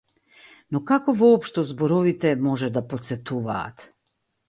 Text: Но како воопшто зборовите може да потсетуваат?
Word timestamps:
Но 0.77 0.81
како 0.91 1.15
воопшто 1.19 1.65
зборовите 1.73 2.35
може 2.49 2.73
да 2.79 2.87
потсетуваат? 2.95 3.91